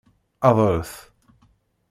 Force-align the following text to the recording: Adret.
Adret. 0.49 0.89